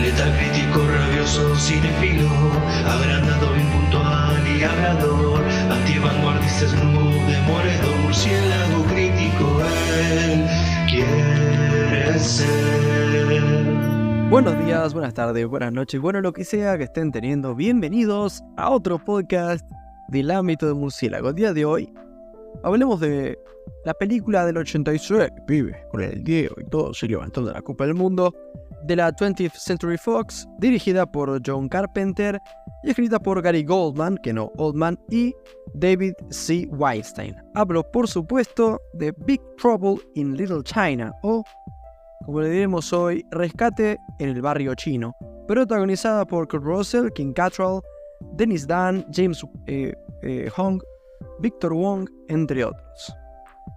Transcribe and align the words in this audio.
Letal 0.00 0.32
crítico, 0.36 0.86
rabioso, 0.86 1.56
cinefilo, 1.56 2.28
agrandado, 2.86 3.56
impuntual 3.56 4.46
y 4.46 4.62
hablador, 4.62 5.42
antivanguardista, 5.70 6.68
snoop, 6.68 7.12
demoledor, 7.26 7.96
murciélago 8.02 8.84
crítico, 8.84 9.62
él 10.12 10.46
quiere 10.88 12.18
ser. 12.18 12.74
Buenos 14.28 14.58
días, 14.64 14.92
buenas 14.92 15.14
tardes, 15.14 15.46
buenas 15.46 15.72
noches, 15.72 16.00
bueno 16.00 16.20
lo 16.20 16.32
que 16.32 16.44
sea 16.44 16.76
que 16.76 16.84
estén 16.84 17.12
teniendo, 17.12 17.54
bienvenidos 17.54 18.42
a 18.56 18.70
otro 18.70 18.98
podcast 18.98 19.64
del 20.08 20.30
ámbito 20.30 20.66
de 20.66 20.74
murciélago. 20.74 21.28
El 21.30 21.34
día 21.36 21.52
de 21.52 21.64
hoy 21.64 21.92
hablemos 22.62 23.00
de 23.00 23.38
la 23.84 23.94
película 23.94 24.44
del 24.44 24.56
86 24.58 25.30
que 25.36 25.42
vive 25.46 25.84
con 25.90 26.02
el 26.02 26.22
Diego 26.24 26.56
y 26.58 26.64
todo 26.64 26.94
se 26.94 27.06
levantando 27.06 27.50
de 27.50 27.54
la 27.54 27.62
Copa 27.62 27.86
del 27.86 27.94
Mundo, 27.94 28.34
de 28.84 28.96
la 28.96 29.12
20th 29.12 29.54
Century 29.54 29.96
Fox, 29.96 30.46
dirigida 30.58 31.06
por 31.06 31.40
John 31.44 31.68
Carpenter 31.68 32.40
y 32.82 32.90
escrita 32.90 33.18
por 33.18 33.40
Gary 33.40 33.64
Goldman, 33.64 34.18
que 34.18 34.32
no 34.32 34.52
Oldman, 34.56 34.98
y 35.10 35.34
David 35.74 36.14
C. 36.30 36.68
Weinstein. 36.70 37.34
Hablo, 37.54 37.82
por 37.90 38.08
supuesto, 38.08 38.80
de 38.92 39.12
Big 39.26 39.40
Trouble 39.56 39.96
in 40.14 40.36
Little 40.36 40.62
China, 40.62 41.12
o, 41.22 41.42
como 42.26 42.42
le 42.42 42.50
diremos 42.50 42.92
hoy, 42.92 43.24
Rescate 43.30 43.98
en 44.18 44.28
el 44.28 44.42
Barrio 44.42 44.74
Chino, 44.74 45.16
protagonizada 45.48 46.26
por 46.26 46.46
Kurt 46.46 46.64
Russell, 46.64 47.10
King 47.14 47.32
Cattrall, 47.32 47.80
Dennis 48.36 48.66
Dan, 48.66 49.06
James 49.12 49.44
eh, 49.66 49.94
eh, 50.22 50.50
Hong, 50.56 50.80
Victor 51.40 51.72
Wong, 51.72 52.08
entre 52.28 52.64
otros. 52.64 53.16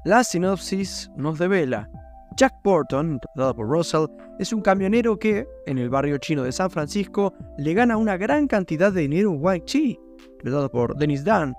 La 0.04 0.24
sinopsis 0.24 1.10
nos 1.16 1.40
devela 1.40 1.90
Jack 2.38 2.54
Burton, 2.64 3.14
interpretado 3.14 3.56
por 3.56 3.68
Russell, 3.68 4.06
es 4.38 4.54
un 4.54 4.62
camionero 4.62 5.18
que, 5.18 5.48
en 5.66 5.80
el 5.80 5.90
barrio 5.90 6.20
chino 6.20 6.44
de 6.44 6.52
San 6.52 6.70
Francisco, 6.70 7.34
le 7.58 7.74
gana 7.74 7.98
una 7.98 8.16
gran 8.16 8.48
cantidad 8.48 8.94
de 8.94 9.02
dinero 9.02 9.32
a 9.32 9.34
Wang 9.34 9.66
Chi, 9.66 10.00
interpretado 10.20 10.70
por 10.70 10.96
Dennis 10.98 11.24
Dan. 11.24 11.56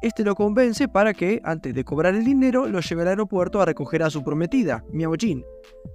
Este 0.00 0.24
lo 0.24 0.34
convence 0.34 0.88
para 0.88 1.12
que, 1.12 1.38
antes 1.44 1.74
de 1.74 1.84
cobrar 1.84 2.14
el 2.14 2.24
dinero, 2.24 2.66
lo 2.66 2.80
lleve 2.80 3.02
al 3.02 3.08
aeropuerto 3.08 3.60
a 3.60 3.66
recoger 3.66 4.02
a 4.02 4.08
su 4.08 4.24
prometida, 4.24 4.82
Miao 4.90 5.12
Jin. 5.18 5.44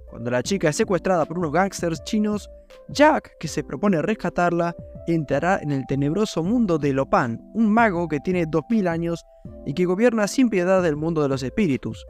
Cuando 0.08 0.30
la 0.30 0.42
chica 0.44 0.68
es 0.68 0.76
secuestrada 0.76 1.26
por 1.26 1.38
unos 1.38 1.52
gángsters 1.52 2.04
chinos, 2.04 2.48
Jack, 2.90 3.38
que 3.40 3.48
se 3.48 3.64
propone 3.64 4.00
rescatarla, 4.02 4.74
entrará 5.08 5.58
en 5.60 5.72
el 5.72 5.84
tenebroso 5.88 6.44
mundo 6.44 6.78
de 6.78 6.92
Lopan, 6.92 7.40
un 7.54 7.72
mago 7.72 8.06
que 8.06 8.20
tiene 8.20 8.46
2000 8.48 8.86
años 8.86 9.24
y 9.66 9.74
que 9.74 9.84
gobierna 9.84 10.28
sin 10.28 10.48
piedad 10.48 10.86
el 10.86 10.96
mundo 10.96 11.22
de 11.22 11.28
los 11.28 11.42
espíritus. 11.42 12.06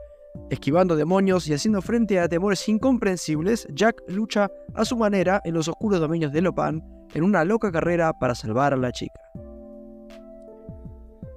Esquivando 0.51 0.97
demonios 0.97 1.47
y 1.49 1.55
haciendo 1.55 1.83
frente 1.83 2.19
a 2.19 2.29
temores 2.29 2.67
incomprensibles, 2.69 3.69
Jack 3.75 4.03
lucha 4.09 4.51
a 4.75 4.85
su 4.85 4.97
manera 4.97 5.41
en 5.45 5.55
los 5.55 5.69
oscuros 5.69 6.01
dominios 6.01 6.33
de 6.33 6.41
Lopan 6.41 6.83
en 7.15 7.23
una 7.23 7.45
loca 7.45 7.71
carrera 7.71 8.13
para 8.13 8.35
salvar 8.35 8.73
a 8.73 8.77
la 8.77 8.93
chica. 8.93 9.21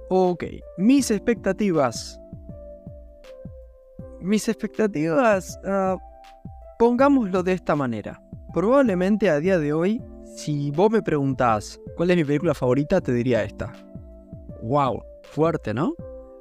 Ok, 0.08 0.44
mis 0.78 1.10
expectativas. 1.10 2.18
Mis 4.20 4.48
expectativas, 4.48 5.58
uh, 5.64 5.98
pongámoslo 6.78 7.42
de 7.42 7.52
esta 7.52 7.74
manera. 7.74 8.22
Probablemente 8.52 9.30
a 9.30 9.40
día 9.40 9.58
de 9.58 9.72
hoy, 9.72 10.02
si 10.36 10.70
vos 10.70 10.90
me 10.90 11.02
preguntás 11.02 11.80
cuál 11.96 12.10
es 12.10 12.16
mi 12.16 12.24
película 12.24 12.54
favorita, 12.54 13.00
te 13.00 13.12
diría 13.12 13.42
esta. 13.42 13.72
Wow, 14.62 15.02
fuerte, 15.22 15.74
¿no? 15.74 15.94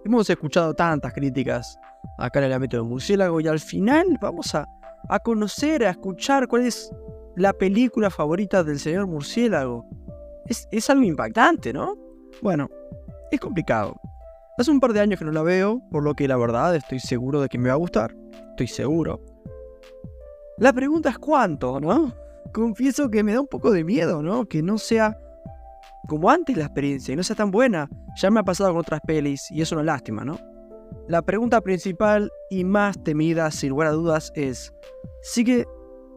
Hemos 0.05 0.29
escuchado 0.29 0.73
tantas 0.73 1.13
críticas 1.13 1.77
acá 2.21 2.39
en 2.39 2.45
el 2.45 2.53
ámbito 2.53 2.77
del 2.77 2.85
murciélago 2.85 3.41
y 3.41 3.47
al 3.47 3.59
final 3.59 4.17
vamos 4.21 4.53
a, 4.55 4.67
a 5.09 5.19
conocer, 5.19 5.83
a 5.85 5.91
escuchar 5.91 6.47
cuál 6.47 6.65
es 6.65 6.91
la 7.35 7.53
película 7.53 8.09
favorita 8.09 8.63
del 8.63 8.79
señor 8.79 9.07
murciélago. 9.07 9.85
Es, 10.45 10.67
es 10.71 10.89
algo 10.89 11.03
impactante, 11.03 11.73
¿no? 11.73 11.95
Bueno, 12.41 12.69
es 13.31 13.39
complicado. 13.39 13.99
Hace 14.57 14.71
un 14.71 14.79
par 14.79 14.93
de 14.93 14.99
años 14.99 15.17
que 15.17 15.25
no 15.25 15.31
la 15.31 15.41
veo, 15.41 15.81
por 15.89 16.03
lo 16.03 16.13
que 16.13 16.27
la 16.27 16.37
verdad 16.37 16.75
estoy 16.75 16.99
seguro 16.99 17.41
de 17.41 17.49
que 17.49 17.57
me 17.57 17.69
va 17.69 17.73
a 17.73 17.77
gustar. 17.77 18.15
Estoy 18.51 18.67
seguro. 18.67 19.21
La 20.57 20.73
pregunta 20.73 21.09
es 21.09 21.17
cuánto, 21.17 21.79
¿no? 21.79 22.13
Confieso 22.53 23.09
que 23.09 23.23
me 23.23 23.33
da 23.33 23.41
un 23.41 23.47
poco 23.47 23.71
de 23.71 23.83
miedo, 23.83 24.21
¿no? 24.21 24.45
Que 24.45 24.61
no 24.61 24.77
sea 24.77 25.17
como 26.07 26.29
antes 26.29 26.57
la 26.57 26.65
experiencia 26.65 27.13
y 27.13 27.15
no 27.15 27.23
sea 27.23 27.35
tan 27.35 27.49
buena. 27.49 27.89
Ya 28.21 28.29
me 28.29 28.41
ha 28.41 28.43
pasado 28.43 28.71
con 28.71 28.79
otras 28.79 29.01
pelis 29.01 29.49
y 29.49 29.61
es 29.61 29.71
una 29.71 29.83
lástima, 29.83 30.25
¿no? 30.25 30.37
La 31.07 31.21
pregunta 31.21 31.61
principal 31.61 32.31
y 32.49 32.63
más 32.63 33.01
temida, 33.03 33.51
sin 33.51 33.69
lugar 33.69 33.87
a 33.87 33.91
dudas, 33.91 34.31
es: 34.35 34.73
¿sigue 35.21 35.65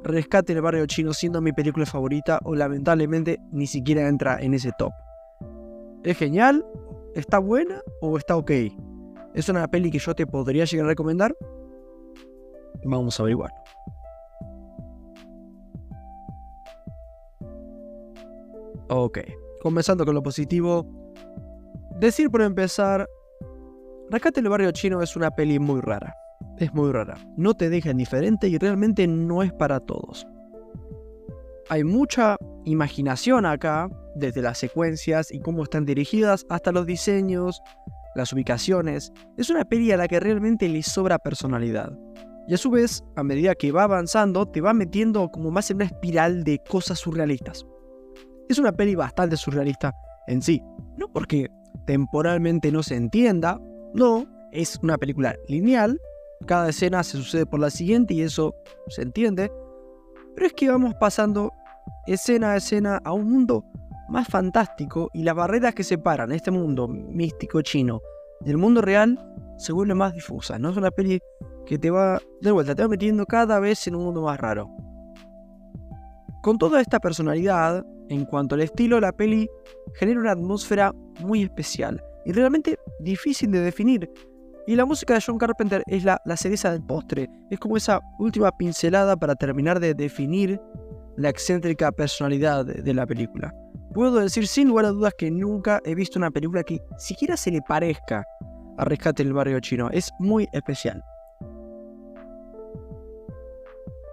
Rescate 0.05 0.53
en 0.53 0.59
el 0.59 0.63
barrio 0.63 0.85
chino 0.87 1.15
siendo 1.15 1.41
mi 1.41 1.53
película 1.53 1.87
favorita 1.87 2.39
o 2.45 2.55
lamentablemente 2.55 3.39
ni 3.53 3.67
siquiera 3.67 4.07
entra 4.07 4.39
en 4.39 4.53
ese 4.53 4.71
top? 4.77 4.93
¿Es 6.03 6.19
genial? 6.19 6.65
¿Está 7.15 7.39
buena 7.39 7.81
o 8.03 8.19
está 8.19 8.37
ok? 8.37 8.51
¿Es 9.33 9.49
una 9.49 9.67
peli 9.67 9.91
que 9.91 9.99
yo 9.99 10.15
te 10.15 10.27
podría 10.27 10.67
llegar 10.67 10.85
a 10.85 10.89
recomendar? 10.91 11.35
Vamos 12.85 13.19
a 13.19 13.23
averiguarlo. 13.23 13.57
Ok, 18.91 19.21
comenzando 19.63 20.05
con 20.05 20.15
lo 20.15 20.23
positivo. 20.23 20.87
Decir 21.99 22.31
por 22.31 22.43
empezar, 22.43 23.09
Rescate 24.11 24.41
el 24.41 24.49
barrio 24.49 24.71
chino 24.73 25.03
es 25.03 25.17
una 25.17 25.31
peli 25.31 25.59
muy 25.59 25.81
rara. 25.81 26.15
Es 26.59 26.73
muy 26.75 26.93
rara. 26.93 27.17
No 27.37 27.55
te 27.55 27.71
deja 27.71 27.91
indiferente 27.91 28.49
y 28.49 28.59
realmente 28.59 29.07
no 29.07 29.43
es 29.43 29.53
para 29.53 29.81
todos. 29.81 30.27
Hay 31.71 31.85
mucha 31.85 32.37
imaginación 32.65 33.47
acá, 33.47 33.89
desde 34.15 34.43
las 34.43 34.59
secuencias 34.59 35.33
y 35.33 35.41
cómo 35.41 35.63
están 35.63 35.87
dirigidas 35.87 36.45
hasta 36.51 36.71
los 36.71 36.87
diseños, 36.87 37.63
las 38.15 38.33
ubicaciones. 38.33 39.11
Es 39.39 39.49
una 39.49 39.65
peli 39.65 39.91
a 39.91 39.97
la 39.97 40.07
que 40.07 40.21
realmente 40.21 40.69
le 40.69 40.83
sobra 40.83 41.19
personalidad. 41.19 41.91
Y 42.47 42.55
a 42.55 42.59
su 42.59 42.71
vez, 42.71 43.03
a 43.17 43.25
medida 43.25 43.55
que 43.55 43.73
va 43.73 43.85
avanzando, 43.85 44.47
te 44.47 44.61
va 44.61 44.75
metiendo 44.75 45.31
como 45.31 45.51
más 45.51 45.71
en 45.71 45.77
una 45.77 45.87
espiral 45.87 46.45
de 46.45 46.61
cosas 46.69 46.99
surrealistas. 46.99 47.65
Es 48.51 48.59
una 48.59 48.73
peli 48.73 48.95
bastante 48.95 49.39
surrealista 49.39 49.95
en 50.27 50.43
sí. 50.43 50.63
No 50.99 51.09
porque 51.09 51.49
temporalmente 51.87 52.71
no 52.71 52.83
se 52.83 52.97
entienda, 52.97 53.59
no, 53.95 54.27
es 54.51 54.79
una 54.83 54.99
película 54.99 55.37
lineal, 55.47 56.01
cada 56.47 56.69
escena 56.69 57.05
se 57.05 57.17
sucede 57.17 57.47
por 57.47 57.61
la 57.61 57.71
siguiente 57.71 58.13
y 58.13 58.23
eso 58.23 58.55
se 58.89 59.03
entiende, 59.03 59.53
pero 60.35 60.49
es 60.49 60.53
que 60.53 60.69
vamos 60.69 60.95
pasando 60.97 61.53
escena 62.07 62.53
a 62.53 62.57
escena 62.57 63.01
a 63.05 63.13
un 63.13 63.31
mundo 63.31 63.65
más 64.09 64.27
fantástico 64.27 65.11
y 65.15 65.23
las 65.23 65.37
barreras 65.37 65.75
que 65.75 65.85
separan 65.85 66.33
este 66.33 66.51
mundo 66.51 66.89
místico 66.89 67.63
chino 67.63 68.01
del 68.41 68.59
mundo 68.59 68.83
real 68.83 69.17
se 69.59 69.73
vuelven 69.73 69.97
más 69.97 70.13
difusas, 70.13 70.59
¿no? 70.59 70.71
Es 70.71 70.77
una 70.77 70.91
peli 70.91 71.21
que 71.65 71.79
te 71.79 71.91
va, 71.91 72.21
de 72.41 72.51
vuelta, 72.51 72.75
te 72.75 72.83
va 72.83 72.89
metiendo 72.89 73.25
cada 73.25 73.61
vez 73.61 73.87
en 73.87 73.95
un 73.95 74.05
mundo 74.05 74.23
más 74.23 74.39
raro. 74.39 74.69
Con 76.43 76.59
toda 76.59 76.81
esta 76.81 76.99
personalidad, 76.99 77.87
en 78.09 78.25
cuanto 78.25 78.57
al 78.57 78.61
estilo, 78.61 79.01
la 79.01 79.13
peli 79.13 79.49
genera 79.95 80.21
una 80.21 80.33
atmósfera 80.33 80.93
muy 81.21 81.45
especial 81.45 82.03
y 82.25 82.33
realmente 82.33 82.79
difícil 83.01 83.51
de 83.51 83.61
definir. 83.61 84.11
Y 84.67 84.77
la 84.77 84.87
música 84.87 85.15
de 85.15 85.21
John 85.25 85.39
Carpenter 85.39 85.83
es 85.87 86.05
la, 86.05 86.19
cereza 86.37 86.73
del 86.73 86.83
postre, 86.83 87.29
es 87.51 87.59
como 87.59 87.77
esa 87.77 88.01
última 88.19 88.51
pincelada 88.57 89.17
para 89.17 89.35
terminar 89.35 89.79
de 89.79 89.93
definir 89.95 90.61
la 91.17 91.29
excéntrica 91.29 91.93
personalidad 91.93 92.65
de, 92.65 92.83
de 92.83 92.95
la 92.95 93.07
película. 93.07 93.53
Puedo 93.93 94.21
decir 94.21 94.47
sin 94.47 94.69
lugar 94.69 94.87
a 94.87 94.89
dudas 94.89 95.13
que 95.19 95.31
nunca 95.31 95.81
he 95.85 95.95
visto 95.95 96.19
una 96.19 96.31
película 96.31 96.63
que 96.63 96.81
siquiera 96.99 97.37
se 97.37 97.51
le 97.51 97.61
parezca 97.63 98.25
a 98.79 98.85
Rescate 98.85 99.23
en 99.23 99.29
el 99.29 99.35
Barrio 99.35 99.61
Chino, 99.61 99.91
es 99.91 100.11
muy 100.19 100.49
especial. 100.53 101.03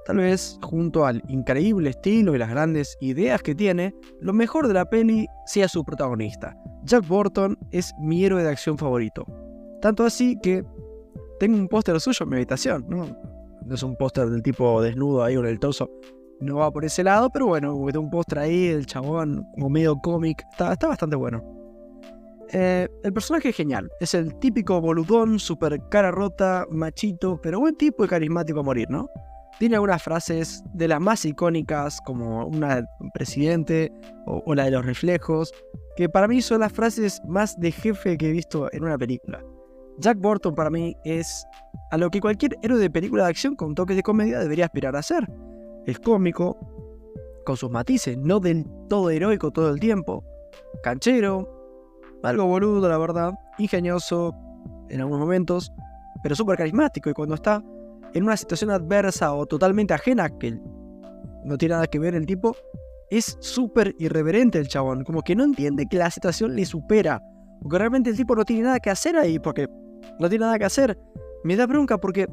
Tal 0.06 0.18
vez, 0.18 0.58
junto 0.64 1.06
al 1.06 1.22
increíble 1.28 1.92
estilo 1.92 2.34
y 2.34 2.40
las 2.40 2.50
grandes 2.50 2.98
ideas 3.02 3.42
que 3.44 3.54
tiene, 3.54 3.94
lo 4.20 4.34
mejor 4.34 4.68
de 4.68 4.74
la 4.74 4.86
peli 4.86 5.28
sea 5.46 5.68
su 5.68 5.84
protagonista. 5.84 6.56
Jack 6.84 7.08
Burton 7.08 7.58
es 7.72 7.94
mi 8.00 8.26
héroe 8.26 8.44
de 8.44 8.50
acción 8.50 8.78
favorito. 8.78 9.26
Tanto 9.82 10.04
así 10.04 10.38
que 10.42 10.64
tengo 11.40 11.58
un 11.58 11.68
póster 11.68 12.00
suyo 12.00 12.24
en 12.24 12.30
mi 12.30 12.36
habitación, 12.38 12.86
¿no? 12.90 13.06
Es 13.72 13.84
un 13.84 13.96
póster 13.96 14.30
del 14.30 14.42
tipo 14.42 14.82
desnudo 14.82 15.24
ahí 15.24 15.36
con 15.36 15.46
el 15.46 15.60
torso. 15.60 15.90
No 16.40 16.56
va 16.58 16.72
por 16.72 16.84
ese 16.84 17.04
lado, 17.04 17.30
pero 17.30 17.46
bueno, 17.48 17.76
tengo 17.92 18.06
un 18.06 18.10
póster 18.10 18.40
ahí, 18.40 18.68
el 18.68 18.88
chabón, 18.88 19.46
como 19.54 19.70
medio 19.70 19.96
cómic. 19.98 20.44
Está, 20.52 20.74
está 20.74 20.88
bastante 20.88 21.16
bueno. 21.16 21.44
Eh, 22.54 22.88
el 23.04 23.14
personaje 23.14 23.50
es 23.50 23.56
genial. 23.56 23.90
Es 24.00 24.16
el 24.16 24.34
típico 24.40 24.82
boludón, 24.82 25.38
super 25.40 25.80
cara 25.90 26.10
rota, 26.10 26.66
machito, 26.72 27.40
pero 27.42 27.60
buen 27.60 27.76
tipo 27.76 28.04
y 28.04 28.08
carismático 28.08 28.60
a 28.60 28.64
morir, 28.64 28.90
¿no? 28.90 29.08
Tiene 29.60 29.76
algunas 29.76 30.02
frases 30.02 30.64
de 30.74 30.88
las 30.88 31.00
más 31.00 31.24
icónicas, 31.26 32.00
como 32.02 32.48
una 32.48 32.78
del 32.78 32.86
presidente 33.14 33.92
o, 34.26 34.42
o, 34.46 34.56
la 34.56 34.66
de 34.66 34.72
los 34.72 34.86
reflejos, 34.86 35.54
que 35.96 36.10
para 36.10 36.28
mí 36.28 36.42
son 36.42 36.62
las 36.62 36.72
frases 36.72 37.22
más 37.28 37.60
de 37.60 37.72
jefe 37.72 38.18
que 38.18 38.30
he 38.30 38.32
visto 38.32 38.70
en 38.74 38.84
una 38.84 38.98
película. 38.98 39.44
Jack 40.00 40.18
Burton 40.20 40.56
para 40.56 40.70
mí 40.70 40.96
es 41.04 41.46
a 41.92 41.98
lo 41.98 42.10
que 42.10 42.22
cualquier 42.22 42.58
héroe 42.64 42.80
de 42.80 42.90
película 42.90 43.24
de 43.24 43.30
acción 43.30 43.56
con 43.56 43.76
toques 43.76 43.96
de 43.96 44.04
comedia 44.04 44.40
debería 44.40 44.66
aspirar 44.66 44.96
a 44.96 45.04
ser. 45.04 45.28
Es 45.86 46.00
cómico, 46.00 46.58
con 47.46 47.58
sus 47.58 47.70
matices, 47.70 48.18
no 48.18 48.40
del 48.40 48.66
todo 48.90 49.10
heroico 49.10 49.52
todo 49.52 49.70
el 49.70 49.80
tiempo. 49.80 50.24
Canchero, 50.84 51.48
algo 52.24 52.46
boludo, 52.46 52.88
la 52.88 52.98
verdad, 52.98 53.34
ingenioso 53.58 54.34
en 54.90 55.02
algunos 55.02 55.22
momentos, 55.22 55.72
pero 56.24 56.36
súper 56.36 56.58
carismático. 56.58 57.10
Y 57.10 57.14
cuando 57.14 57.36
está 57.36 57.64
en 58.14 58.24
una 58.24 58.38
situación 58.38 58.72
adversa 58.72 59.34
o 59.34 59.46
totalmente 59.46 59.94
ajena, 59.94 60.30
que 60.30 60.60
no 61.46 61.58
tiene 61.58 61.76
nada 61.76 61.88
que 61.88 62.00
ver 62.00 62.16
el 62.16 62.26
tipo, 62.26 62.56
es 63.10 63.38
súper 63.40 63.96
irreverente 64.00 64.60
el 64.60 64.68
chabón. 64.68 65.04
Como 65.04 65.22
que 65.22 65.36
no 65.36 65.44
entiende 65.44 65.86
que 65.90 65.98
la 65.98 66.10
situación 66.10 66.56
le 66.56 66.66
supera. 66.66 67.22
O 67.64 67.70
que 67.70 67.78
realmente 67.78 68.10
el 68.10 68.16
tipo 68.16 68.36
no 68.36 68.46
tiene 68.46 68.64
nada 68.64 68.80
que 68.80 68.90
hacer 68.90 69.16
ahí, 69.16 69.38
porque 69.38 69.68
no 70.20 70.30
tiene 70.30 70.46
nada 70.46 70.58
que 70.58 70.66
hacer. 70.66 70.98
Me 71.44 71.56
da 71.56 71.68
bronca 71.68 71.98
porque 71.98 72.28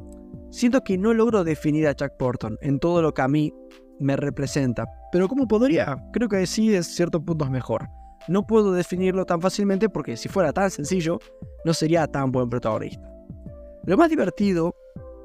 siento 0.51 0.81
que 0.81 0.97
no 0.97 1.13
logro 1.13 1.43
definir 1.43 1.87
a 1.87 1.95
Jack 1.95 2.17
Porton 2.17 2.57
en 2.61 2.79
todo 2.79 3.01
lo 3.01 3.13
que 3.13 3.21
a 3.21 3.27
mí 3.27 3.53
me 3.99 4.15
representa. 4.15 4.85
Pero 5.11 5.27
¿cómo 5.27 5.47
podría? 5.47 5.97
Creo 6.13 6.29
que 6.29 6.45
sí, 6.45 6.75
en 6.75 6.83
ciertos 6.83 7.21
puntos 7.23 7.49
mejor. 7.49 7.87
No 8.27 8.45
puedo 8.45 8.71
definirlo 8.71 9.25
tan 9.25 9.41
fácilmente 9.41 9.89
porque 9.89 10.15
si 10.15 10.29
fuera 10.29 10.53
tan 10.53 10.69
sencillo, 10.69 11.19
no 11.65 11.73
sería 11.73 12.07
tan 12.07 12.31
buen 12.31 12.49
protagonista. 12.49 13.09
Lo 13.85 13.97
más 13.97 14.09
divertido, 14.09 14.75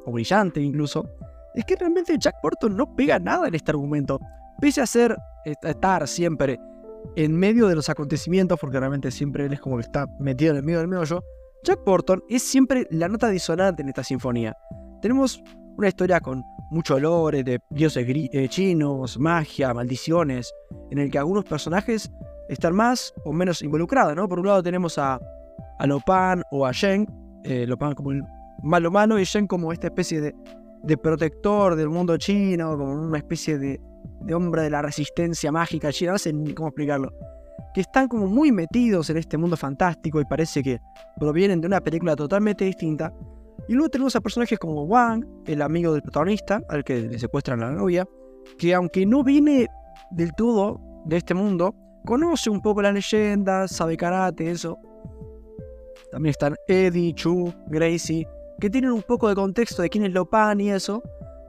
o 0.06 0.12
brillante 0.12 0.60
incluso, 0.60 1.08
es 1.54 1.64
que 1.64 1.76
realmente 1.76 2.16
Jack 2.18 2.36
Porton 2.42 2.76
no 2.76 2.94
pega 2.94 3.18
nada 3.18 3.48
en 3.48 3.54
este 3.54 3.70
argumento. 3.70 4.18
Pese 4.60 4.80
a 4.80 4.86
ser, 4.86 5.16
estar 5.44 6.06
siempre 6.08 6.58
en 7.16 7.36
medio 7.36 7.68
de 7.68 7.74
los 7.74 7.88
acontecimientos, 7.88 8.58
porque 8.58 8.78
realmente 8.78 9.10
siempre 9.10 9.46
él 9.46 9.52
es 9.52 9.60
como 9.60 9.76
que 9.76 9.82
está 9.82 10.06
metido 10.18 10.52
en 10.52 10.58
el 10.58 10.62
medio 10.64 10.78
del 10.78 10.88
meollo, 10.88 11.22
Jack 11.64 11.82
Porton 11.84 12.22
es 12.28 12.42
siempre 12.42 12.86
la 12.90 13.08
nota 13.08 13.28
disonante 13.28 13.82
en 13.82 13.88
esta 13.88 14.04
sinfonía. 14.04 14.56
Tenemos 15.00 15.42
una 15.76 15.88
historia 15.88 16.20
con 16.20 16.42
mucho 16.70 16.96
olor 16.96 17.42
de 17.42 17.60
dioses 17.70 18.06
eh, 18.08 18.48
chinos, 18.48 19.18
magia, 19.18 19.72
maldiciones, 19.72 20.52
en 20.90 20.98
el 20.98 21.10
que 21.10 21.18
algunos 21.18 21.44
personajes 21.44 22.10
están 22.48 22.74
más 22.74 23.14
o 23.24 23.32
menos 23.32 23.62
involucrados, 23.62 24.14
¿no? 24.14 24.28
Por 24.28 24.40
un 24.40 24.46
lado 24.46 24.62
tenemos 24.62 24.98
a, 24.98 25.18
a 25.78 25.86
Lopan 25.86 26.42
o 26.50 26.66
a 26.66 26.72
Shen, 26.72 27.06
eh, 27.44 27.66
Lopan 27.66 27.94
como 27.94 28.12
el 28.12 28.22
malo 28.64 28.90
malo 28.90 29.19
y 29.19 29.25
Shen 29.25 29.46
como 29.46 29.72
esta 29.72 29.88
especie 29.88 30.20
de, 30.20 30.96
protector 30.96 31.76
del 31.76 31.88
mundo 31.88 32.16
chino, 32.16 32.76
como 32.76 32.93
una 32.93 33.19
especie 33.19 33.58
de, 33.58 33.81
hombre 34.34 34.62
de 34.62 34.70
la 34.70 34.82
resistencia 34.82 35.52
mágica 35.52 35.93
china, 35.93 36.12
no 36.12 36.19
sé 36.19 36.32
ni 36.32 36.55
cómo 36.55 36.69
explicarlo. 36.69 37.12
Que 37.75 37.82
están 37.82 38.08
como 38.08 38.26
muy 38.26 38.52
metidos 38.52 39.11
en 39.11 39.19
este 39.19 39.37
mundo 39.37 39.56
fantástico 39.56 40.20
y 40.20 40.25
parece 40.25 40.62
que 40.62 40.81
provienen 41.19 41.61
de 41.61 41.66
una 41.66 41.81
película 41.81 42.16
totalmente 42.16 42.64
distinta. 42.64 43.12
Y 43.69 43.75
luego 43.75 43.88
tenemos 43.88 44.14
a 44.16 44.20
personajes 44.20 44.58
como 44.58 44.84
Wang, 44.84 45.25
el 45.46 45.62
amigo 45.62 45.93
del 45.93 46.02
protagonista, 46.02 46.60
al 46.69 46.84
que 46.84 47.00
le 47.02 47.19
secuestran 47.19 47.60
la 47.60 47.70
novia, 47.70 48.06
que 48.58 48.75
aunque 48.75 49.06
no 49.06 49.25
viene 49.25 49.69
del 50.10 50.32
todo 50.34 50.81
de 51.06 51.17
este 51.17 51.34
mundo, 51.34 51.75
conoce 52.05 52.50
un 52.50 52.60
poco 52.60 52.82
la 52.82 52.93
leyenda, 52.93 53.67
sabe 53.69 53.96
karate, 53.96 54.50
eso. 54.50 54.78
También 56.12 56.31
están 56.31 56.55
Eddie, 56.69 57.14
Chu, 57.14 57.52
Gracie, 57.67 58.26
que 58.60 58.70
tienen 58.70 58.92
un 58.92 59.02
poco 59.02 59.28
de 59.28 59.34
contexto 59.34 59.82
de 59.82 59.90
quién 59.90 60.04
es 60.04 60.12
Lopan 60.12 60.60
y 60.60 60.70
eso, 60.70 61.02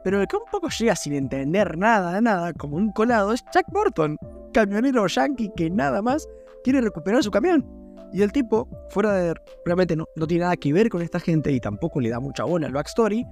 pero 0.03 0.21
el 0.21 0.27
que 0.27 0.37
un 0.37 0.43
poco 0.51 0.69
llega 0.69 0.95
sin 0.95 1.13
entender 1.13 1.77
nada 1.77 2.13
de 2.13 2.21
nada, 2.21 2.53
como 2.53 2.77
un 2.77 2.91
colado, 2.91 3.33
es 3.33 3.43
Jack 3.53 3.65
Burton, 3.71 4.17
camionero 4.53 5.07
yankee 5.07 5.51
que 5.55 5.69
nada 5.69 6.01
más 6.01 6.27
quiere 6.63 6.81
recuperar 6.81 7.23
su 7.23 7.31
camión. 7.31 7.65
Y 8.13 8.21
el 8.21 8.31
tipo, 8.31 8.67
fuera 8.89 9.13
de 9.13 9.33
realmente 9.65 9.95
no, 9.95 10.05
no 10.15 10.27
tiene 10.27 10.43
nada 10.43 10.55
que 10.55 10.71
ver 10.71 10.89
con 10.89 11.01
esta 11.01 11.19
gente 11.19 11.51
y 11.51 11.59
tampoco 11.59 11.99
le 11.99 12.09
da 12.09 12.19
mucha 12.19 12.43
bola 12.43 12.67
al 12.67 12.73
backstory, 12.73 13.25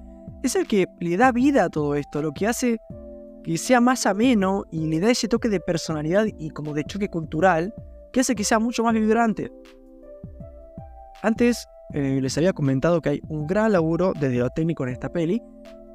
es 0.43 0.55
el 0.55 0.67
que 0.67 0.87
le 0.99 1.15
da 1.15 1.31
vida 1.31 1.65
a 1.65 1.69
todo 1.69 1.95
esto, 1.95 2.21
lo 2.21 2.33
que 2.33 2.47
hace 2.47 2.79
que 3.43 3.57
sea 3.57 3.81
más 3.81 4.05
ameno 4.05 4.63
y 4.71 4.87
le 4.87 4.99
da 4.99 5.11
ese 5.11 5.27
toque 5.27 5.49
de 5.49 5.59
personalidad 5.59 6.25
y 6.37 6.49
como 6.49 6.73
de 6.73 6.85
choque 6.85 7.09
cultural 7.09 7.73
que 8.11 8.21
hace 8.21 8.35
que 8.35 8.43
sea 8.43 8.59
mucho 8.59 8.83
más 8.83 8.93
vibrante. 8.93 9.51
Antes 11.21 11.67
eh, 11.93 12.19
les 12.21 12.37
había 12.37 12.53
comentado 12.53 13.01
que 13.01 13.09
hay 13.09 13.21
un 13.27 13.47
gran 13.47 13.71
laburo 13.71 14.13
desde 14.19 14.37
lo 14.37 14.49
técnico 14.49 14.83
en 14.83 14.89
esta 14.89 15.09
peli 15.09 15.41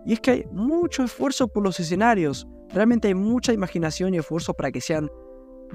y 0.05 0.12
es 0.12 0.20
que 0.20 0.31
hay 0.31 0.44
mucho 0.52 1.05
esfuerzo 1.05 1.49
por 1.49 1.62
los 1.62 1.81
escenarios. 1.81 2.46
Realmente 2.70 3.08
hay 3.08 3.14
mucha 3.14 3.52
imaginación 3.52 4.14
y 4.14 4.19
esfuerzo 4.19 4.55
para 4.55 4.70
que 4.70 4.81
sean 4.81 5.11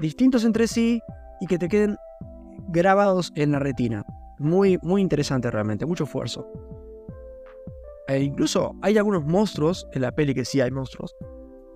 distintos 0.00 0.44
entre 0.44 0.66
sí 0.66 1.00
y 1.40 1.46
que 1.46 1.58
te 1.58 1.68
queden 1.68 1.96
grabados 2.68 3.32
en 3.36 3.52
la 3.52 3.58
retina. 3.58 4.04
Muy, 4.38 4.78
muy 4.82 5.02
interesante 5.02 5.50
realmente, 5.50 5.86
mucho 5.86 6.04
esfuerzo. 6.04 6.46
E 8.08 8.20
incluso 8.20 8.74
hay 8.82 8.98
algunos 8.98 9.24
monstruos 9.24 9.86
en 9.92 10.02
la 10.02 10.12
peli 10.12 10.34
que 10.34 10.44
sí 10.44 10.60
hay 10.60 10.70
monstruos. 10.70 11.14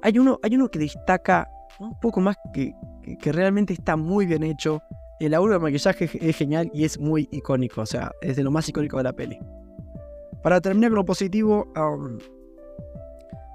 Hay 0.02 0.18
uno, 0.18 0.38
hay 0.42 0.54
uno 0.56 0.68
que 0.68 0.78
destaca 0.78 1.48
un 1.78 1.98
poco 2.00 2.20
más 2.20 2.36
que, 2.52 2.72
que, 3.20 3.32
realmente 3.32 3.72
está 3.72 3.96
muy 3.96 4.26
bien 4.26 4.42
hecho. 4.42 4.82
El 5.20 5.32
laburo 5.32 5.54
de 5.54 5.58
maquillaje 5.58 6.08
es 6.20 6.36
genial 6.36 6.70
y 6.72 6.84
es 6.84 6.98
muy 6.98 7.28
icónico, 7.32 7.80
o 7.80 7.86
sea, 7.86 8.12
es 8.20 8.36
de 8.36 8.44
lo 8.44 8.50
más 8.50 8.68
icónico 8.68 8.98
de 8.98 9.02
la 9.04 9.12
peli. 9.12 9.38
Para 10.42 10.60
terminar 10.60 10.90
con 10.90 10.96
lo 10.96 11.04
positivo, 11.04 11.66
um, 11.76 12.18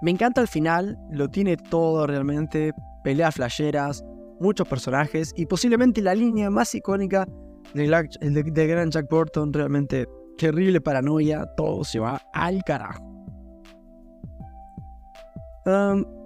me 0.02 0.12
encanta 0.12 0.42
el 0.42 0.50
final, 0.50 0.98
lo 1.12 1.30
tiene 1.30 1.56
todo 1.56 2.06
realmente, 2.06 2.74
peleas 3.04 3.36
flasheras, 3.36 4.04
muchos 4.42 4.68
personajes 4.68 5.34
y 5.38 5.46
posiblemente 5.46 6.02
la 6.02 6.14
línea 6.14 6.50
más 6.50 6.76
icónica 6.76 7.26
del 7.74 8.10
de, 8.20 8.68
gran 8.68 8.92
Jack 8.92 9.10
Burton, 9.10 9.54
realmente 9.54 10.06
terrible 10.38 10.82
paranoia, 10.82 11.46
todo 11.56 11.84
se 11.84 12.00
va 12.00 12.22
al 12.34 12.64
carajo. 12.64 13.10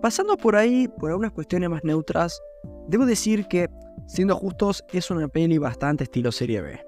pasando 0.01 0.35
por 0.35 0.55
ahí, 0.55 0.87
por 0.87 1.11
algunas 1.11 1.31
cuestiones 1.31 1.69
más 1.69 1.83
neutras, 1.83 2.41
debo 2.87 3.05
decir 3.05 3.45
que, 3.47 3.69
siendo 4.07 4.35
justos, 4.35 4.83
es 4.91 5.11
una 5.11 5.27
peli 5.27 5.57
bastante 5.57 6.05
estilo 6.05 6.31
serie 6.31 6.61
B. 6.61 6.79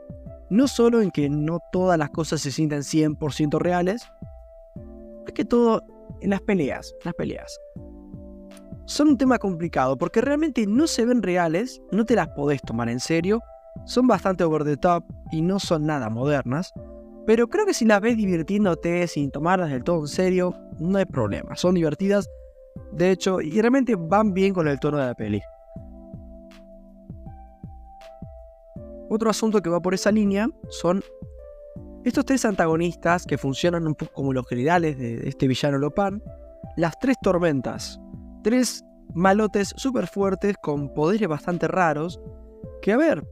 No 0.50 0.68
solo 0.68 1.01
en 1.01 1.12
que 1.12 1.30
no 1.30 1.60
todas 1.71 2.00
las 2.00 2.10
cosas 2.10 2.42
se 2.42 2.51
sienten 2.51 2.80
100% 2.80 3.60
reales, 3.60 4.01
es 5.27 5.33
que 5.33 5.45
todo 5.45 5.83
en 6.21 6.31
las 6.31 6.42
peleas, 6.42 6.95
las 7.04 7.13
peleas. 7.13 7.60
Son 8.86 9.10
un 9.10 9.18
tema 9.18 9.38
complicado 9.38 9.98
porque 9.98 10.21
realmente 10.21 10.66
no 10.66 10.88
se 10.88 11.06
ven 11.06 11.21
reales, 11.21 11.80
no 11.92 12.06
te 12.06 12.16
las 12.16 12.30
podés 12.30 12.62
tomar 12.62 12.89
en 12.89 13.00
serio, 13.00 13.42
son 13.86 14.07
bastante 14.07 14.44
over 14.44 14.63
the 14.63 14.77
top 14.77 15.04
y 15.31 15.44
no 15.44 15.60
son 15.60 15.86
nada 15.86 16.10
modernas, 16.10 16.74
pero 17.27 17.48
creo 17.48 17.68
que 17.68 17.75
si 17.75 17.86
las 17.86 18.01
ves 18.01 18.18
divirtiéndote 18.18 19.06
sin 19.07 19.30
tomarlas 19.30 19.69
del 19.69 19.83
todo 19.83 20.00
en 20.00 20.07
serio, 20.07 20.56
no 20.80 20.98
hay 20.98 21.06
problema, 21.06 21.56
son 21.56 21.75
divertidas, 21.75 22.27
de 22.92 23.12
hecho, 23.12 23.42
y 23.42 23.62
realmente 23.62 23.95
van 23.95 24.33
bien 24.33 24.53
con 24.53 24.67
el 24.67 24.79
tono 24.79 24.98
de 24.98 25.05
la 25.05 25.13
peli. 25.13 25.41
Otro 29.10 29.30
asunto 29.30 29.62
que 29.62 29.70
va 29.70 29.80
por 29.80 29.94
esa 29.94 30.12
línea 30.12 30.48
son 30.70 31.04
estos 32.06 32.25
tres 32.25 32.46
antagonistas 32.46 33.25
que 33.25 33.38
funcionan 33.38 33.88
un 33.88 33.96
poco 33.96 34.13
como 34.13 34.34
los 34.34 34.48
generales 34.48 34.98
de 34.98 35.28
este 35.28 35.48
villano 35.48 35.78
Lopan, 35.78 36.24
las 36.78 36.98
tres 37.00 37.18
tormentas, 37.22 38.00
tres 38.44 38.84
malotes 39.13 39.74
súper 39.75 40.08
fuertes 40.08 40.56
con 40.62 40.94
poderes 40.94 41.28
bastante 41.28 41.68
raros, 41.68 42.22
que 42.82 42.94
a 42.94 42.98
ver, 42.98 43.24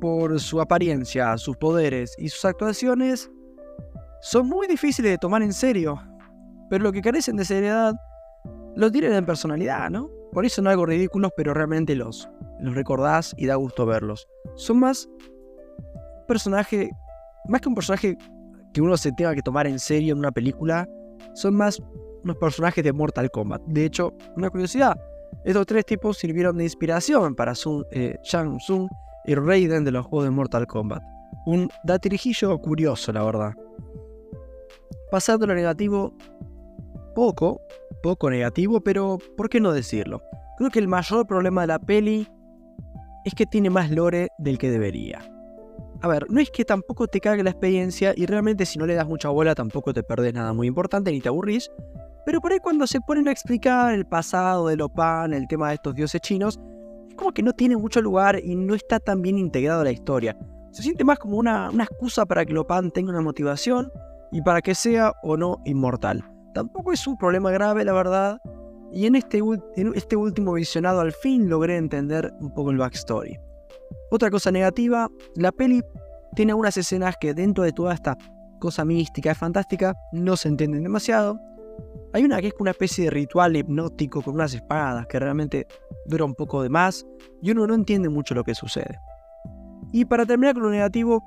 por 0.00 0.38
su 0.40 0.60
apariencia, 0.60 1.36
sus 1.36 1.56
poderes 1.56 2.14
y 2.16 2.28
sus 2.28 2.44
actuaciones, 2.44 3.30
son 4.22 4.48
muy 4.48 4.66
difíciles 4.66 5.12
de 5.12 5.18
tomar 5.18 5.42
en 5.42 5.52
serio, 5.52 6.00
pero 6.70 6.84
lo 6.84 6.92
que 6.92 7.02
carecen 7.02 7.36
de 7.36 7.44
seriedad 7.44 7.94
lo 8.76 8.90
tienen 8.90 9.12
en 9.12 9.26
personalidad, 9.26 9.90
¿no? 9.90 10.17
Por 10.32 10.44
eso 10.44 10.56
son 10.56 10.66
algo 10.66 10.86
ridículos, 10.86 11.32
pero 11.36 11.54
realmente 11.54 11.94
los, 11.94 12.28
los 12.60 12.74
recordás 12.74 13.34
y 13.36 13.46
da 13.46 13.56
gusto 13.56 13.86
verlos. 13.86 14.28
Son 14.56 14.78
más 14.80 15.08
un 15.08 16.26
personaje 16.26 16.90
más 17.48 17.60
que 17.60 17.68
un 17.68 17.74
personaje 17.74 18.16
que 18.72 18.80
uno 18.80 18.96
se 18.96 19.10
tenga 19.12 19.34
que 19.34 19.42
tomar 19.42 19.66
en 19.66 19.78
serio 19.78 20.12
en 20.12 20.18
una 20.18 20.30
película, 20.30 20.88
son 21.34 21.54
más 21.54 21.82
unos 22.22 22.36
personajes 22.36 22.84
de 22.84 22.92
Mortal 22.92 23.30
Kombat. 23.30 23.62
De 23.66 23.86
hecho, 23.86 24.12
una 24.36 24.50
curiosidad, 24.50 24.96
estos 25.44 25.66
tres 25.66 25.86
tipos 25.86 26.18
sirvieron 26.18 26.58
de 26.58 26.64
inspiración 26.64 27.34
para 27.34 27.54
Sun, 27.54 27.84
eh, 27.90 28.16
Shang 28.22 28.58
Tsung 28.58 28.88
y 29.24 29.34
Raiden 29.34 29.84
de 29.84 29.92
los 29.92 30.06
juegos 30.06 30.26
de 30.26 30.30
Mortal 30.30 30.66
Kombat. 30.66 31.02
Un 31.46 31.68
datirijillo 31.84 32.58
curioso, 32.58 33.12
la 33.12 33.24
verdad. 33.24 33.54
Pasando 35.10 35.44
a 35.44 35.48
lo 35.48 35.54
negativo, 35.54 36.14
poco, 37.18 37.60
poco 38.00 38.30
negativo, 38.30 38.80
pero 38.80 39.18
¿por 39.36 39.48
qué 39.48 39.58
no 39.58 39.72
decirlo? 39.72 40.22
Creo 40.56 40.70
que 40.70 40.78
el 40.78 40.86
mayor 40.86 41.26
problema 41.26 41.62
de 41.62 41.66
la 41.66 41.80
peli 41.80 42.28
es 43.24 43.34
que 43.34 43.44
tiene 43.44 43.70
más 43.70 43.90
lore 43.90 44.28
del 44.38 44.56
que 44.56 44.70
debería 44.70 45.18
a 46.00 46.06
ver, 46.06 46.30
no 46.30 46.40
es 46.40 46.48
que 46.52 46.64
tampoco 46.64 47.08
te 47.08 47.20
cague 47.20 47.42
la 47.42 47.50
experiencia 47.50 48.14
y 48.16 48.26
realmente 48.26 48.64
si 48.64 48.78
no 48.78 48.86
le 48.86 48.94
das 48.94 49.08
mucha 49.08 49.30
bola 49.30 49.56
tampoco 49.56 49.92
te 49.92 50.04
perdés 50.04 50.32
nada 50.32 50.52
muy 50.52 50.68
importante 50.68 51.10
ni 51.10 51.20
te 51.20 51.28
aburrís. 51.28 51.68
Pero 52.24 52.40
por 52.40 52.52
ahí 52.52 52.60
cuando 52.60 52.86
se 52.86 53.00
ponen 53.00 53.26
a 53.26 53.32
explicar 53.32 53.92
el 53.92 54.06
pasado 54.06 54.68
de 54.68 54.76
Lopan, 54.76 55.32
el 55.32 55.48
tema 55.48 55.70
de 55.70 55.74
estos 55.74 55.96
dioses 55.96 56.20
chinos, 56.20 56.60
es 57.08 57.16
como 57.16 57.32
que 57.32 57.42
no 57.42 57.52
tiene 57.52 57.76
mucho 57.76 58.00
lugar 58.00 58.38
y 58.40 58.54
no 58.54 58.76
está 58.76 59.00
tan 59.00 59.22
bien 59.22 59.38
integrado 59.38 59.80
a 59.80 59.84
la 59.84 59.90
historia. 59.90 60.36
Se 60.70 60.84
siente 60.84 61.02
más 61.02 61.18
como 61.18 61.36
una, 61.36 61.68
una 61.68 61.82
excusa 61.82 62.24
para 62.26 62.46
que 62.46 62.52
Lopan 62.52 62.92
tenga 62.92 63.10
una 63.10 63.22
motivación 63.22 63.90
y 64.30 64.40
para 64.40 64.62
que 64.62 64.76
sea 64.76 65.14
o 65.24 65.36
no 65.36 65.60
inmortal. 65.64 66.37
Tampoco 66.54 66.92
es 66.92 67.06
un 67.06 67.16
problema 67.16 67.50
grave, 67.50 67.84
la 67.84 67.92
verdad, 67.92 68.40
y 68.92 69.06
en 69.06 69.16
este, 69.16 69.42
este 69.94 70.16
último 70.16 70.54
visionado 70.54 71.00
al 71.00 71.12
fin 71.12 71.48
logré 71.48 71.76
entender 71.76 72.32
un 72.40 72.52
poco 72.52 72.70
el 72.70 72.78
backstory. 72.78 73.38
Otra 74.10 74.30
cosa 74.30 74.50
negativa, 74.50 75.08
la 75.36 75.52
peli 75.52 75.82
tiene 76.34 76.52
algunas 76.52 76.76
escenas 76.76 77.16
que 77.20 77.34
dentro 77.34 77.64
de 77.64 77.72
toda 77.72 77.94
esta 77.94 78.16
cosa 78.60 78.84
mística 78.84 79.32
y 79.32 79.34
fantástica 79.34 79.94
no 80.12 80.36
se 80.36 80.48
entienden 80.48 80.82
demasiado. 80.82 81.38
Hay 82.12 82.24
una 82.24 82.40
que 82.40 82.48
es 82.48 82.54
una 82.58 82.70
especie 82.70 83.04
de 83.04 83.10
ritual 83.10 83.56
hipnótico 83.56 84.22
con 84.22 84.34
unas 84.34 84.54
espadas 84.54 85.06
que 85.06 85.18
realmente 85.18 85.66
dura 86.06 86.24
un 86.24 86.34
poco 86.34 86.62
de 86.62 86.70
más 86.70 87.06
y 87.42 87.50
uno 87.50 87.66
no 87.66 87.74
entiende 87.74 88.08
mucho 88.08 88.34
lo 88.34 88.44
que 88.44 88.54
sucede. 88.54 88.98
Y 89.92 90.04
para 90.04 90.26
terminar 90.26 90.54
con 90.54 90.64
lo 90.64 90.70
negativo, 90.70 91.22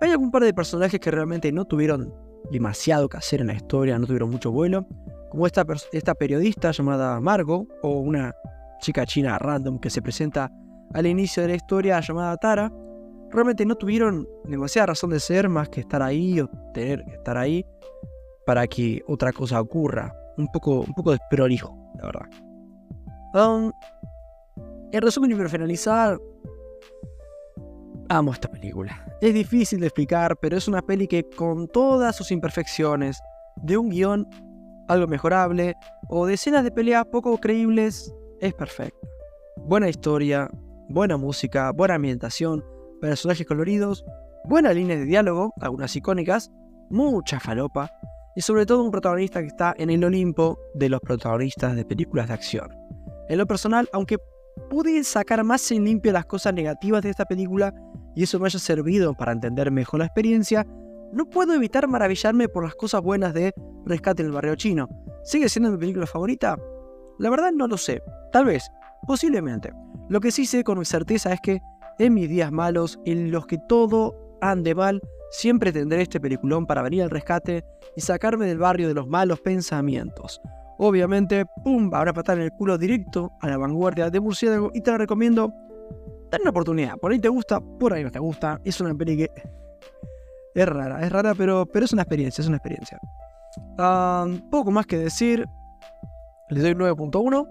hay 0.00 0.10
algún 0.10 0.30
par 0.30 0.44
de 0.44 0.54
personajes 0.54 1.00
que 1.00 1.10
realmente 1.10 1.50
no 1.52 1.64
tuvieron 1.64 2.12
demasiado 2.50 3.08
que 3.08 3.16
hacer 3.16 3.40
en 3.40 3.48
la 3.48 3.54
historia, 3.54 3.98
no 3.98 4.06
tuvieron 4.06 4.30
mucho 4.30 4.50
vuelo, 4.50 4.86
como 5.30 5.46
esta, 5.46 5.64
esta 5.92 6.14
periodista 6.14 6.72
llamada 6.72 7.20
Margot 7.20 7.66
o 7.82 7.98
una 8.00 8.34
chica 8.80 9.06
china 9.06 9.38
random 9.38 9.78
que 9.78 9.90
se 9.90 10.02
presenta 10.02 10.50
al 10.94 11.06
inicio 11.06 11.42
de 11.42 11.50
la 11.50 11.54
historia 11.54 12.00
llamada 12.00 12.36
Tara, 12.36 12.72
realmente 13.30 13.64
no 13.64 13.76
tuvieron 13.76 14.28
demasiada 14.44 14.86
razón 14.86 15.10
de 15.10 15.20
ser 15.20 15.48
más 15.48 15.68
que 15.68 15.80
estar 15.80 16.02
ahí 16.02 16.40
o 16.40 16.48
tener 16.74 17.04
que 17.04 17.14
estar 17.14 17.38
ahí 17.38 17.64
para 18.44 18.66
que 18.66 19.02
otra 19.06 19.32
cosa 19.32 19.60
ocurra. 19.60 20.12
Un 20.36 20.48
poco, 20.48 20.80
un 20.80 20.94
poco 20.94 21.12
desprolijo, 21.12 21.76
la 21.98 22.06
verdad. 22.06 22.26
Um, 23.34 23.70
en 24.92 25.02
resumen 25.02 25.30
y 25.30 25.34
para 25.34 25.48
finalizar, 25.48 26.18
amo 28.10 28.32
esta 28.32 28.48
película. 28.48 29.06
Es 29.20 29.32
difícil 29.32 29.80
de 29.80 29.86
explicar, 29.86 30.36
pero 30.36 30.56
es 30.56 30.68
una 30.68 30.82
peli 30.82 31.06
que 31.06 31.24
con 31.30 31.68
todas 31.68 32.16
sus 32.16 32.30
imperfecciones, 32.30 33.20
de 33.56 33.78
un 33.78 33.88
guion 33.88 34.28
algo 34.88 35.06
mejorable 35.06 35.76
o 36.08 36.26
de 36.26 36.34
escenas 36.34 36.64
de 36.64 36.72
pelea 36.72 37.04
poco 37.04 37.38
creíbles, 37.38 38.12
es 38.40 38.52
perfecta. 38.54 39.06
Buena 39.56 39.88
historia, 39.88 40.50
buena 40.88 41.16
música, 41.16 41.70
buena 41.70 41.94
ambientación, 41.94 42.64
personajes 43.00 43.46
coloridos, 43.46 44.04
buena 44.44 44.72
línea 44.72 44.96
de 44.96 45.04
diálogo, 45.04 45.52
algunas 45.60 45.94
icónicas, 45.94 46.50
mucha 46.90 47.38
falopa 47.38 47.90
y 48.34 48.40
sobre 48.40 48.66
todo 48.66 48.82
un 48.82 48.90
protagonista 48.90 49.40
que 49.40 49.48
está 49.48 49.74
en 49.78 49.90
el 49.90 50.02
Olimpo 50.02 50.58
de 50.74 50.88
los 50.88 51.00
protagonistas 51.00 51.76
de 51.76 51.84
películas 51.84 52.26
de 52.26 52.34
acción. 52.34 52.68
En 53.28 53.38
lo 53.38 53.46
personal, 53.46 53.88
aunque 53.92 54.18
pude 54.68 55.04
sacar 55.04 55.44
más 55.44 55.70
en 55.70 55.84
limpio 55.84 56.12
las 56.12 56.26
cosas 56.26 56.52
negativas 56.54 57.02
de 57.02 57.10
esta 57.10 57.24
película 57.24 57.72
y 58.20 58.24
eso 58.24 58.38
me 58.38 58.48
haya 58.48 58.58
servido 58.58 59.14
para 59.14 59.32
entender 59.32 59.70
mejor 59.70 60.00
la 60.00 60.04
experiencia, 60.04 60.66
no 61.10 61.24
puedo 61.24 61.54
evitar 61.54 61.88
maravillarme 61.88 62.50
por 62.50 62.64
las 62.64 62.74
cosas 62.74 63.00
buenas 63.00 63.32
de 63.32 63.54
Rescate 63.86 64.20
en 64.20 64.26
el 64.26 64.34
Barrio 64.34 64.56
Chino. 64.56 64.90
¿Sigue 65.24 65.48
siendo 65.48 65.70
mi 65.70 65.78
película 65.78 66.04
favorita? 66.04 66.58
La 67.18 67.30
verdad 67.30 67.50
no 67.50 67.66
lo 67.66 67.78
sé. 67.78 68.02
Tal 68.30 68.44
vez. 68.44 68.68
Posiblemente. 69.06 69.72
Lo 70.10 70.20
que 70.20 70.32
sí 70.32 70.44
sé 70.44 70.62
con 70.64 70.84
certeza 70.84 71.32
es 71.32 71.40
que 71.40 71.62
en 71.98 72.12
mis 72.12 72.28
días 72.28 72.52
malos, 72.52 73.00
en 73.06 73.30
los 73.30 73.46
que 73.46 73.56
todo 73.70 74.14
ande 74.42 74.74
mal, 74.74 75.00
siempre 75.30 75.72
tendré 75.72 76.02
este 76.02 76.20
peliculón 76.20 76.66
para 76.66 76.82
venir 76.82 77.04
al 77.04 77.10
rescate 77.10 77.64
y 77.96 78.02
sacarme 78.02 78.44
del 78.44 78.58
barrio 78.58 78.86
de 78.86 78.92
los 78.92 79.08
malos 79.08 79.40
pensamientos. 79.40 80.42
Obviamente, 80.76 81.46
pum, 81.64 81.90
habrá 81.94 82.12
patar 82.12 82.36
en 82.36 82.44
el 82.44 82.50
culo 82.50 82.76
directo 82.76 83.32
a 83.40 83.48
la 83.48 83.56
vanguardia 83.56 84.10
de 84.10 84.20
Murciélago 84.20 84.72
y 84.74 84.82
te 84.82 84.90
la 84.90 84.98
recomiendo. 84.98 85.54
Dale 86.30 86.42
una 86.42 86.50
oportunidad. 86.50 86.96
Por 86.96 87.12
ahí 87.12 87.18
te 87.18 87.28
gusta, 87.28 87.60
por 87.60 87.92
ahí 87.92 88.04
no 88.04 88.10
te 88.10 88.18
gusta. 88.18 88.60
Es 88.64 88.80
una 88.80 88.94
peli 88.94 89.16
que 89.16 89.30
es 90.54 90.66
rara, 90.66 91.04
es 91.04 91.10
rara, 91.10 91.34
pero, 91.34 91.66
pero 91.66 91.84
es 91.84 91.92
una 91.92 92.02
experiencia, 92.02 92.42
es 92.42 92.48
una 92.48 92.56
experiencia. 92.56 92.98
Ah, 93.78 94.26
poco 94.50 94.70
más 94.70 94.86
que 94.86 94.98
decir. 94.98 95.46
Le 96.50 96.60
doy 96.60 96.74
9.1. 96.74 97.48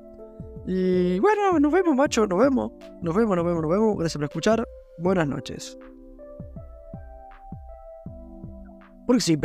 Y 0.67 1.19
bueno, 1.19 1.59
nos 1.59 1.71
vemos, 1.71 1.95
macho, 1.95 2.27
nos 2.27 2.39
vemos. 2.39 2.71
Nos 3.01 3.15
vemos, 3.15 3.36
nos 3.36 3.45
vemos, 3.45 3.62
nos 3.62 3.71
vemos. 3.71 3.98
Gracias 3.98 4.17
por 4.17 4.25
escuchar. 4.25 4.67
Buenas 4.98 5.27
noches. 5.27 5.77
Porque 9.05 9.21
sí, 9.21 9.38